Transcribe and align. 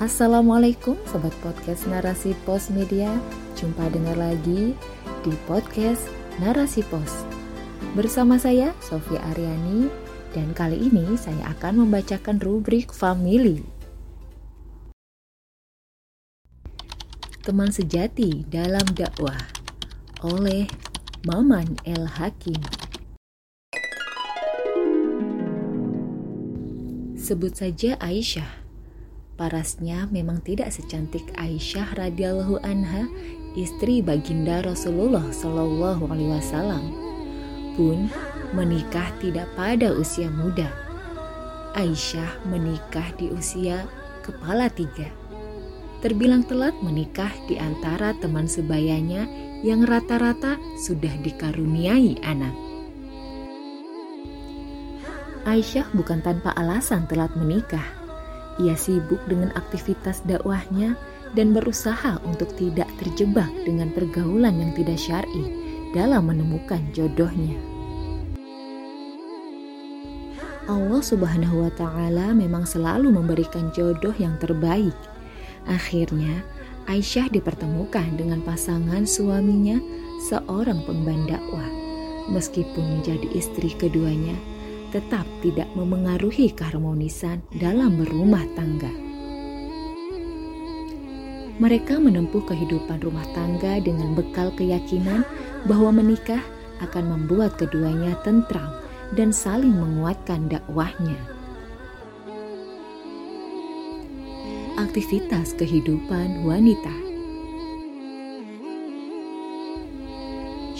Assalamualaikum 0.00 0.96
Sobat 1.12 1.36
Podcast 1.44 1.84
Narasi 1.84 2.32
Pos 2.48 2.72
Media. 2.72 3.12
Jumpa 3.52 3.92
dengar 3.92 4.16
lagi 4.16 4.72
di 5.20 5.32
Podcast 5.44 6.08
Narasi 6.40 6.80
Pos. 6.88 7.28
Bersama 7.92 8.40
saya 8.40 8.72
Sofia 8.80 9.20
Aryani 9.28 9.92
Dan 10.32 10.56
kali 10.56 10.88
ini 10.88 11.20
saya 11.20 11.52
akan 11.52 11.84
membacakan 11.84 12.40
rubrik 12.40 12.96
Family. 12.96 13.60
Teman 17.44 17.68
Sejati 17.68 18.48
dalam 18.48 18.88
Dakwah 18.96 19.52
oleh 20.24 20.64
Maman 21.28 21.76
El 21.84 22.08
Hakim. 22.08 22.56
Sebut 27.20 27.52
saja 27.52 28.00
Aisyah 28.00 28.59
Parasnya 29.40 30.04
memang 30.12 30.44
tidak 30.44 30.68
secantik 30.68 31.32
Aisyah 31.40 31.96
radhiyallahu 31.96 32.60
anha, 32.60 33.08
istri 33.56 34.04
baginda 34.04 34.60
Rasulullah 34.60 35.24
Shallallahu 35.32 36.12
alaihi 36.12 36.28
wasallam. 36.28 36.92
Pun 37.72 38.12
menikah 38.52 39.08
tidak 39.16 39.48
pada 39.56 39.96
usia 39.96 40.28
muda. 40.28 40.68
Aisyah 41.72 42.52
menikah 42.52 43.16
di 43.16 43.32
usia 43.32 43.88
kepala 44.20 44.68
tiga. 44.68 45.08
Terbilang 46.04 46.44
telat 46.44 46.76
menikah 46.84 47.32
di 47.48 47.56
antara 47.56 48.12
teman 48.20 48.44
sebayanya 48.44 49.24
yang 49.64 49.88
rata-rata 49.88 50.60
sudah 50.84 51.16
dikaruniai 51.24 52.20
anak. 52.28 52.52
Aisyah 55.48 55.88
bukan 55.96 56.20
tanpa 56.20 56.52
alasan 56.60 57.08
telat 57.08 57.32
menikah 57.40 57.99
ia 58.58 58.74
sibuk 58.74 59.22
dengan 59.30 59.54
aktivitas 59.54 60.26
dakwahnya 60.26 60.98
dan 61.38 61.54
berusaha 61.54 62.18
untuk 62.26 62.50
tidak 62.58 62.90
terjebak 62.98 63.50
dengan 63.62 63.94
pergaulan 63.94 64.58
yang 64.58 64.72
tidak 64.74 64.98
syar'i 64.98 65.46
dalam 65.94 66.26
menemukan 66.26 66.82
jodohnya. 66.90 67.54
Allah 70.70 71.02
Subhanahu 71.02 71.66
wa 71.66 71.72
taala 71.74 72.30
memang 72.30 72.62
selalu 72.62 73.10
memberikan 73.10 73.74
jodoh 73.74 74.14
yang 74.18 74.38
terbaik. 74.38 74.94
Akhirnya, 75.66 76.46
Aisyah 76.86 77.26
dipertemukan 77.30 78.14
dengan 78.14 78.38
pasangan 78.42 79.02
suaminya, 79.02 79.82
seorang 80.30 80.82
pemban 80.86 81.26
dakwah. 81.26 81.66
Meskipun 82.30 82.98
menjadi 82.98 83.26
istri 83.34 83.74
keduanya, 83.74 84.38
tetap 84.90 85.24
tidak 85.40 85.70
memengaruhi 85.78 86.50
keharmonisan 86.50 87.40
dalam 87.54 87.98
berumah 87.98 88.44
tangga. 88.58 88.90
Mereka 91.60 92.00
menempuh 92.00 92.40
kehidupan 92.48 93.04
rumah 93.04 93.26
tangga 93.36 93.78
dengan 93.84 94.16
bekal 94.16 94.48
keyakinan 94.56 95.22
bahwa 95.68 96.00
menikah 96.00 96.40
akan 96.80 97.04
membuat 97.16 97.54
keduanya 97.60 98.16
tentram 98.24 98.72
dan 99.14 99.30
saling 99.30 99.76
menguatkan 99.76 100.48
dakwahnya. 100.48 101.18
Aktivitas 104.80 105.52
kehidupan 105.60 106.48
wanita 106.48 107.10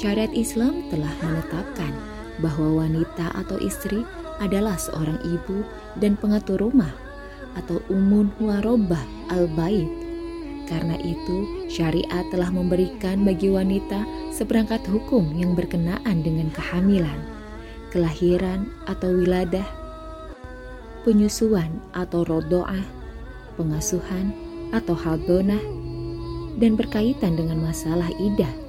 Syariat 0.00 0.32
Islam 0.32 0.80
telah 0.88 1.12
menetapkan 1.20 1.92
bahwa 2.40 2.84
wanita 2.84 3.32
atau 3.36 3.60
istri 3.60 4.04
adalah 4.40 4.80
seorang 4.80 5.20
ibu 5.24 5.62
dan 6.00 6.16
pengatur 6.16 6.58
rumah 6.60 6.90
atau 7.54 7.78
umun 7.92 8.32
warobah 8.40 9.02
al-bait. 9.28 9.88
Karena 10.70 10.94
itu, 11.02 11.66
syariat 11.66 12.22
telah 12.30 12.48
memberikan 12.48 13.26
bagi 13.26 13.50
wanita 13.50 14.06
seperangkat 14.30 14.86
hukum 14.86 15.34
yang 15.34 15.58
berkenaan 15.58 16.22
dengan 16.22 16.46
kehamilan, 16.54 17.20
kelahiran 17.90 18.70
atau 18.86 19.10
wiladah, 19.10 19.66
penyusuan 21.02 21.82
atau 21.90 22.22
rodoah, 22.22 22.86
pengasuhan 23.58 24.30
atau 24.70 24.94
hadonah, 24.94 25.58
dan 26.62 26.78
berkaitan 26.78 27.34
dengan 27.34 27.58
masalah 27.66 28.06
idah 28.22 28.59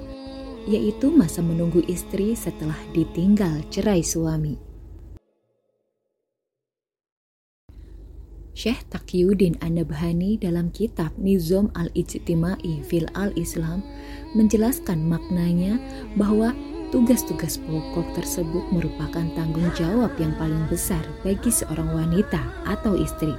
yaitu 0.66 1.10
masa 1.10 1.42
menunggu 1.42 1.82
istri 1.90 2.34
setelah 2.38 2.78
ditinggal 2.94 3.62
cerai 3.68 4.04
suami. 4.04 4.72
Syekh 8.52 8.84
Taqiyuddin 8.92 9.56
An-Nabhani 9.64 10.36
dalam 10.36 10.68
kitab 10.76 11.16
Nizam 11.16 11.72
al-Ijtimai 11.72 12.84
fil 12.84 13.08
al-Islam 13.16 13.80
menjelaskan 14.36 15.08
maknanya 15.08 15.80
bahwa 16.20 16.52
tugas-tugas 16.92 17.56
pokok 17.56 18.12
tersebut 18.12 18.60
merupakan 18.68 19.24
tanggung 19.32 19.72
jawab 19.72 20.12
yang 20.20 20.36
paling 20.36 20.68
besar 20.68 21.00
bagi 21.24 21.48
seorang 21.48 21.96
wanita 21.96 22.44
atau 22.68 22.92
istri. 23.00 23.32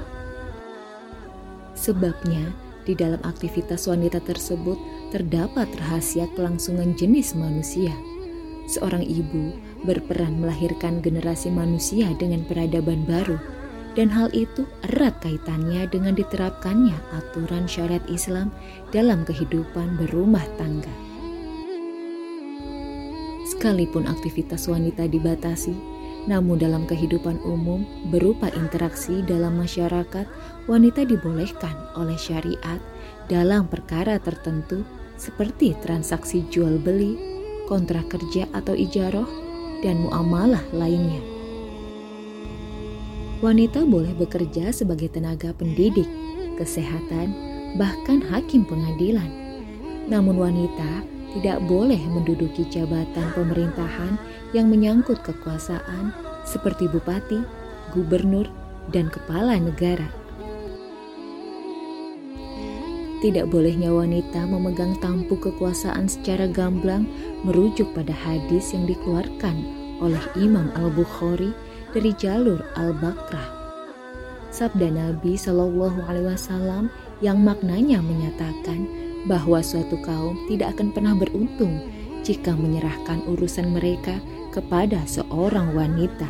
Sebabnya, 1.77 2.49
di 2.83 2.97
dalam 2.97 3.21
aktivitas 3.21 3.85
wanita 3.87 4.19
tersebut 4.25 4.75
terdapat 5.13 5.69
rahasia 5.77 6.25
kelangsungan 6.33 6.97
jenis 6.97 7.37
manusia. 7.37 7.93
Seorang 8.65 9.05
ibu 9.05 9.53
berperan 9.85 10.41
melahirkan 10.41 11.05
generasi 11.05 11.53
manusia 11.53 12.09
dengan 12.17 12.41
peradaban 12.49 13.05
baru, 13.05 13.37
dan 13.93 14.09
hal 14.09 14.33
itu 14.33 14.65
erat 14.89 15.13
kaitannya 15.21 15.85
dengan 15.93 16.17
diterapkannya 16.17 16.97
aturan 17.13 17.69
syariat 17.69 18.01
Islam 18.09 18.49
dalam 18.89 19.21
kehidupan 19.21 20.01
berumah 20.01 20.41
tangga. 20.57 20.89
Sekalipun 23.53 24.09
aktivitas 24.09 24.65
wanita 24.65 25.05
dibatasi, 25.05 25.77
namun 26.25 26.57
dalam 26.57 26.89
kehidupan 26.89 27.37
umum 27.45 27.85
berupa 28.09 28.49
interaksi 28.57 29.21
dalam 29.29 29.61
masyarakat, 29.61 30.25
wanita 30.65 31.05
dibolehkan 31.05 31.75
oleh 31.93 32.17
syariat 32.17 32.81
dalam 33.29 33.69
perkara 33.69 34.17
tertentu 34.17 34.81
seperti 35.23 35.71
transaksi 35.79 36.43
jual 36.51 36.75
beli, 36.75 37.15
kontrak 37.71 38.11
kerja 38.11 38.43
atau 38.51 38.75
ijaroh, 38.75 39.27
dan 39.79 40.03
muamalah 40.03 40.63
lainnya. 40.75 41.23
Wanita 43.39 43.87
boleh 43.87 44.11
bekerja 44.15 44.71
sebagai 44.75 45.11
tenaga 45.11 45.55
pendidik, 45.55 46.07
kesehatan, 46.59 47.31
bahkan 47.79 48.19
hakim 48.19 48.67
pengadilan. 48.67 49.27
Namun 50.11 50.39
wanita 50.39 51.03
tidak 51.35 51.59
boleh 51.67 51.99
menduduki 52.11 52.67
jabatan 52.71 53.27
pemerintahan 53.35 54.15
yang 54.55 54.71
menyangkut 54.71 55.19
kekuasaan 55.23 56.15
seperti 56.47 56.87
bupati, 56.91 57.43
gubernur, 57.91 58.47
dan 58.91 59.07
kepala 59.11 59.59
negara. 59.59 60.22
Tidak 63.23 63.47
bolehnya 63.47 63.87
wanita 63.87 64.43
memegang 64.43 64.99
tampuk 64.99 65.47
kekuasaan 65.47 66.11
secara 66.11 66.43
gamblang 66.43 67.07
merujuk 67.47 67.87
pada 67.95 68.11
hadis 68.11 68.75
yang 68.75 68.83
dikeluarkan 68.83 69.63
oleh 70.03 70.19
Imam 70.35 70.67
Al-Bukhari 70.75 71.55
dari 71.95 72.11
jalur 72.19 72.59
Al-Bakrah. 72.75 73.47
Sabda 74.51 74.91
Nabi 74.91 75.39
Shallallahu 75.39 76.03
Alaihi 76.03 76.35
Wasallam 76.35 76.91
yang 77.23 77.39
maknanya 77.39 78.03
menyatakan 78.03 78.91
bahwa 79.23 79.63
suatu 79.63 79.95
kaum 80.03 80.35
tidak 80.51 80.75
akan 80.75 80.91
pernah 80.91 81.15
beruntung 81.15 81.79
jika 82.27 82.51
menyerahkan 82.51 83.23
urusan 83.23 83.71
mereka 83.71 84.19
kepada 84.51 84.99
seorang 85.07 85.71
wanita. 85.71 86.27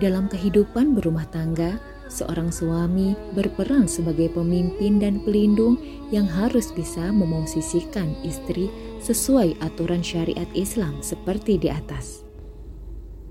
Dalam 0.00 0.32
kehidupan 0.32 0.96
berumah 0.96 1.28
tangga, 1.28 1.76
seorang 2.10 2.50
suami 2.50 3.14
berperan 3.32 3.86
sebagai 3.86 4.34
pemimpin 4.34 4.98
dan 4.98 5.22
pelindung 5.22 5.78
yang 6.10 6.26
harus 6.26 6.74
bisa 6.74 7.14
memosisikan 7.14 8.12
istri 8.26 8.68
sesuai 8.98 9.56
aturan 9.62 10.02
syariat 10.02 10.50
Islam 10.52 10.98
seperti 11.00 11.56
di 11.56 11.70
atas. 11.70 12.26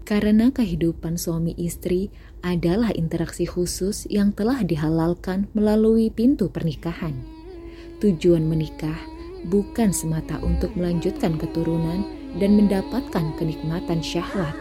Karena 0.07 0.49
kehidupan 0.49 1.21
suami 1.21 1.53
istri 1.59 2.09
adalah 2.41 2.89
interaksi 2.97 3.45
khusus 3.45 4.09
yang 4.09 4.33
telah 4.33 4.65
dihalalkan 4.65 5.45
melalui 5.53 6.09
pintu 6.09 6.49
pernikahan. 6.49 7.13
Tujuan 8.01 8.41
menikah 8.47 8.97
bukan 9.53 9.93
semata 9.93 10.41
untuk 10.41 10.73
melanjutkan 10.73 11.37
keturunan 11.37 12.09
dan 12.41 12.57
mendapatkan 12.57 13.37
kenikmatan 13.37 14.01
syahwat, 14.01 14.57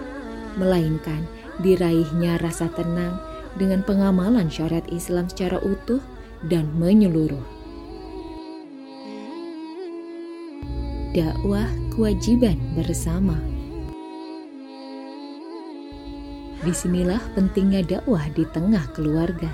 melainkan 0.60 1.24
diraihnya 1.64 2.36
rasa 2.44 2.68
tenang 2.76 3.16
dengan 3.58 3.82
pengamalan 3.82 4.46
syariat 4.46 4.86
Islam 4.88 5.26
secara 5.26 5.58
utuh 5.60 6.00
dan 6.46 6.70
menyeluruh. 6.78 7.42
Dakwah 11.12 11.66
kewajiban 11.90 12.54
bersama. 12.78 13.34
Di 16.62 16.70
sinilah 16.70 17.18
pentingnya 17.34 17.82
dakwah 17.82 18.22
di 18.34 18.46
tengah 18.54 18.86
keluarga. 18.94 19.50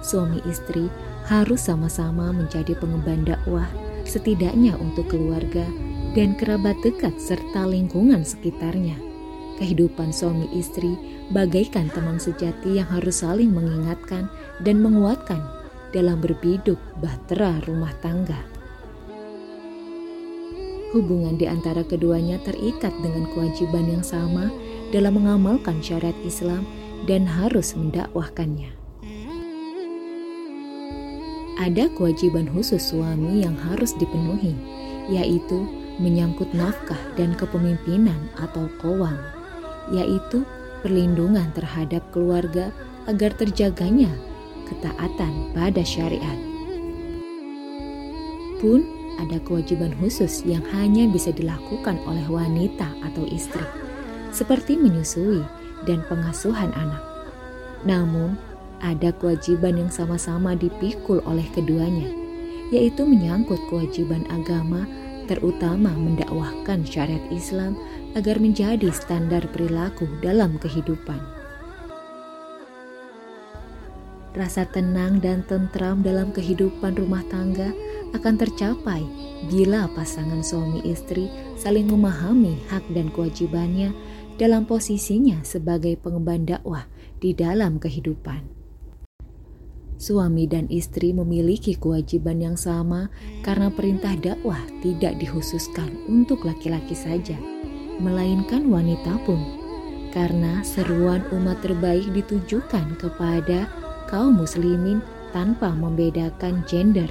Suami 0.00 0.40
istri 0.48 0.88
harus 1.28 1.62
sama-sama 1.62 2.32
menjadi 2.34 2.74
pengemban 2.80 3.22
dakwah, 3.28 3.68
setidaknya 4.08 4.74
untuk 4.80 5.12
keluarga 5.12 5.64
dan 6.16 6.34
kerabat 6.36 6.76
dekat 6.80 7.14
serta 7.20 7.68
lingkungan 7.68 8.24
sekitarnya. 8.24 9.11
Kehidupan 9.62 10.10
suami 10.10 10.50
istri 10.58 10.98
bagaikan 11.30 11.86
teman 11.94 12.18
sejati 12.18 12.82
yang 12.82 12.88
harus 12.90 13.22
saling 13.22 13.54
mengingatkan 13.54 14.26
dan 14.66 14.82
menguatkan 14.82 15.38
dalam 15.94 16.18
berbiduk 16.18 16.82
bahtera 16.98 17.62
rumah 17.70 17.94
tangga. 18.02 18.42
Hubungan 20.90 21.38
di 21.38 21.46
antara 21.46 21.86
keduanya 21.86 22.42
terikat 22.42 22.90
dengan 23.06 23.30
kewajiban 23.30 23.86
yang 23.86 24.02
sama 24.02 24.50
dalam 24.90 25.22
mengamalkan 25.22 25.78
syariat 25.78 26.18
Islam 26.26 26.66
dan 27.06 27.22
harus 27.22 27.78
mendakwahkannya. 27.78 28.74
Ada 31.62 31.86
kewajiban 31.94 32.50
khusus 32.50 32.82
suami 32.90 33.46
yang 33.46 33.54
harus 33.70 33.94
dipenuhi, 33.94 34.58
yaitu 35.06 35.70
menyangkut 36.02 36.50
nafkah 36.50 36.98
dan 37.14 37.38
kepemimpinan 37.38 38.26
atau 38.42 38.66
kowam, 38.82 39.14
yaitu 39.90 40.46
perlindungan 40.84 41.50
terhadap 41.56 42.02
keluarga 42.14 42.70
agar 43.10 43.34
terjaganya 43.34 44.10
ketaatan 44.70 45.50
pada 45.56 45.82
syariat. 45.82 46.38
Pun 48.62 48.86
ada 49.18 49.42
kewajiban 49.42 49.90
khusus 49.98 50.46
yang 50.46 50.62
hanya 50.70 51.10
bisa 51.10 51.34
dilakukan 51.34 51.98
oleh 52.06 52.24
wanita 52.30 52.86
atau 53.10 53.26
istri, 53.26 53.66
seperti 54.30 54.78
menyusui 54.78 55.42
dan 55.86 56.02
pengasuhan 56.06 56.70
anak. 56.74 57.02
Namun, 57.82 58.38
ada 58.82 59.14
kewajiban 59.14 59.78
yang 59.78 59.90
sama-sama 59.90 60.58
dipikul 60.58 61.22
oleh 61.26 61.46
keduanya, 61.54 62.10
yaitu 62.74 63.06
menyangkut 63.06 63.58
kewajiban 63.70 64.26
agama, 64.30 64.86
terutama 65.30 65.92
mendakwahkan 65.94 66.82
syariat 66.86 67.22
Islam 67.30 67.78
agar 68.18 68.36
menjadi 68.38 68.88
standar 68.92 69.44
perilaku 69.50 70.04
dalam 70.20 70.58
kehidupan. 70.60 71.20
Rasa 74.32 74.64
tenang 74.64 75.20
dan 75.20 75.44
tentram 75.44 76.00
dalam 76.00 76.32
kehidupan 76.32 76.96
rumah 76.96 77.20
tangga 77.28 77.68
akan 78.16 78.40
tercapai 78.40 79.04
bila 79.52 79.88
pasangan 79.92 80.40
suami 80.40 80.80
istri 80.88 81.28
saling 81.60 81.84
memahami 81.84 82.56
hak 82.72 82.84
dan 82.96 83.12
kewajibannya 83.12 83.92
dalam 84.40 84.64
posisinya 84.64 85.44
sebagai 85.44 86.00
pengemban 86.00 86.48
dakwah 86.48 86.88
di 87.20 87.36
dalam 87.36 87.76
kehidupan. 87.76 88.61
Suami 90.02 90.50
dan 90.50 90.66
istri 90.66 91.14
memiliki 91.14 91.78
kewajiban 91.78 92.42
yang 92.42 92.58
sama 92.58 93.06
karena 93.46 93.70
perintah 93.70 94.18
dakwah 94.18 94.58
tidak 94.82 95.14
dikhususkan 95.22 95.94
untuk 96.10 96.42
laki-laki 96.42 96.98
saja, 96.98 97.38
melainkan 98.02 98.66
wanita 98.66 99.22
pun. 99.22 99.38
Karena 100.10 100.66
seruan 100.66 101.22
umat 101.30 101.62
terbaik 101.62 102.10
ditujukan 102.10 102.98
kepada 102.98 103.70
kaum 104.10 104.42
muslimin 104.42 104.98
tanpa 105.30 105.70
membedakan 105.70 106.66
gender 106.66 107.08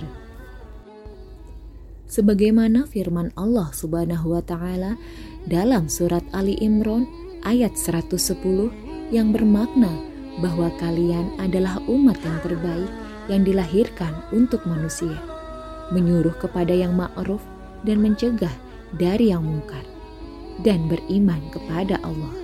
sebagaimana 2.11 2.83
firman 2.91 3.31
Allah 3.39 3.71
Subhanahu 3.71 4.35
wa 4.35 4.43
taala 4.43 4.99
dalam 5.47 5.87
surat 5.87 6.27
Ali 6.35 6.59
Imran 6.59 7.07
ayat 7.47 7.79
110 7.79 8.35
yang 9.15 9.31
bermakna 9.31 10.10
bahwa 10.39 10.71
kalian 10.79 11.35
adalah 11.41 11.81
umat 11.91 12.15
yang 12.23 12.39
terbaik 12.39 12.91
yang 13.27 13.43
dilahirkan 13.43 14.15
untuk 14.31 14.63
manusia, 14.63 15.19
menyuruh 15.91 16.33
kepada 16.39 16.71
yang 16.71 16.95
ma'ruf 16.95 17.43
dan 17.83 17.99
mencegah 17.99 18.53
dari 18.95 19.35
yang 19.35 19.43
mungkar, 19.43 19.83
dan 20.63 20.87
beriman 20.87 21.41
kepada 21.51 21.99
Allah. 22.05 22.35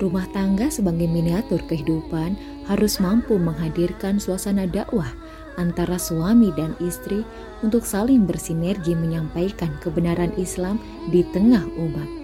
Rumah 0.00 0.32
tangga 0.32 0.72
sebagai 0.72 1.04
miniatur 1.04 1.60
kehidupan 1.68 2.32
harus 2.64 2.96
mampu 3.04 3.36
menghadirkan 3.36 4.16
suasana 4.16 4.64
dakwah 4.64 5.12
antara 5.60 6.00
suami 6.00 6.48
dan 6.56 6.72
istri 6.80 7.20
untuk 7.60 7.84
saling 7.84 8.24
bersinergi 8.24 8.96
menyampaikan 8.96 9.76
kebenaran 9.84 10.32
Islam 10.40 10.80
di 11.12 11.20
tengah 11.36 11.68
umat. 11.76 12.19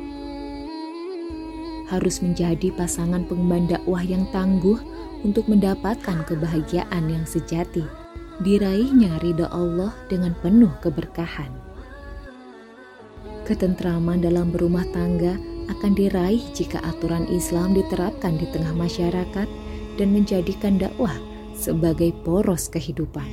Harus 1.86 2.18
menjadi 2.18 2.74
pasangan 2.74 3.22
pengemban 3.30 3.70
dakwah 3.70 4.02
yang 4.02 4.26
tangguh 4.34 4.78
untuk 5.22 5.46
mendapatkan 5.46 6.26
kebahagiaan 6.26 7.06
yang 7.06 7.22
sejati, 7.22 7.86
diraihnya 8.42 9.22
ridha 9.22 9.46
Allah 9.54 9.94
dengan 10.10 10.34
penuh 10.42 10.70
keberkahan. 10.82 11.50
Ketentraman 13.46 14.18
dalam 14.26 14.50
berumah 14.50 14.82
tangga 14.90 15.38
akan 15.70 15.92
diraih 15.94 16.42
jika 16.54 16.82
aturan 16.82 17.26
Islam 17.30 17.74
diterapkan 17.74 18.34
di 18.38 18.46
tengah 18.50 18.74
masyarakat 18.74 19.48
dan 19.98 20.08
menjadikan 20.10 20.78
dakwah 20.78 21.14
sebagai 21.54 22.10
poros 22.26 22.66
kehidupan. 22.66 23.26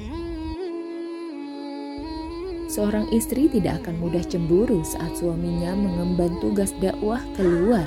Seorang 2.74 3.06
istri 3.14 3.46
tidak 3.54 3.86
akan 3.86 4.02
mudah 4.02 4.26
cemburu 4.26 4.82
saat 4.82 5.14
suaminya 5.14 5.78
mengemban 5.78 6.42
tugas 6.42 6.74
dakwah 6.82 7.22
keluar, 7.38 7.86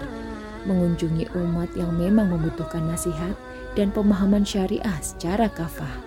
mengunjungi 0.66 1.32
umat 1.32 1.70
yang 1.78 1.94
memang 1.94 2.34
membutuhkan 2.34 2.84
nasihat 2.84 3.32
dan 3.78 3.94
pemahaman 3.94 4.42
syariah 4.42 4.98
secara 5.00 5.46
kafah. 5.48 6.02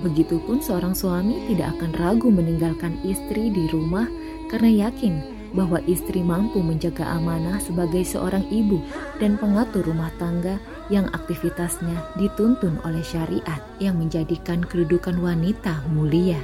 Begitupun 0.00 0.64
seorang 0.64 0.96
suami 0.96 1.44
tidak 1.52 1.76
akan 1.76 1.92
ragu 2.00 2.32
meninggalkan 2.32 2.96
istri 3.04 3.52
di 3.52 3.68
rumah 3.68 4.08
karena 4.48 4.88
yakin 4.88 5.40
bahwa 5.52 5.82
istri 5.84 6.22
mampu 6.22 6.62
menjaga 6.62 7.04
amanah 7.18 7.58
sebagai 7.60 8.06
seorang 8.06 8.46
ibu 8.48 8.80
dan 9.18 9.36
pengatur 9.36 9.82
rumah 9.84 10.08
tangga 10.16 10.56
yang 10.88 11.10
aktivitasnya 11.10 12.00
dituntun 12.16 12.78
oleh 12.86 13.02
syariat 13.02 13.60
yang 13.82 13.98
menjadikan 13.98 14.62
kedudukan 14.62 15.18
wanita 15.18 15.84
mulia. 15.90 16.38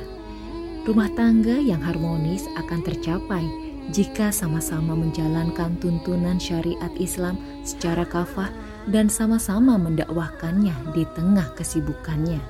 Rumah 0.86 1.10
tangga 1.18 1.56
yang 1.58 1.82
harmonis 1.82 2.46
akan 2.54 2.80
tercapai 2.86 3.65
jika 3.94 4.34
sama-sama 4.34 4.98
menjalankan 4.98 5.78
tuntunan 5.78 6.40
syariat 6.42 6.90
Islam 6.98 7.38
secara 7.62 8.02
kafah 8.02 8.50
dan 8.90 9.06
sama-sama 9.06 9.78
mendakwahkannya 9.78 10.75
di 10.94 11.06
tengah 11.14 11.46
kesibukannya. 11.54 12.42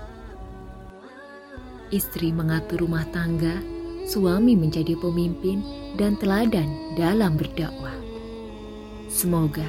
Istri 1.92 2.32
mengatur 2.34 2.82
rumah 2.84 3.06
tangga 3.12 3.60
suami 4.06 4.54
menjadi 4.54 4.96
pemimpin 4.98 5.60
dan 5.98 6.18
teladan 6.18 6.96
dalam 6.98 7.36
berdakwah. 7.38 7.94
Semoga 9.06 9.66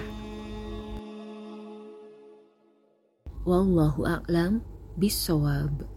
wallahu 3.47 4.03
a'lam 4.03 4.59
bisawab. 4.99 5.96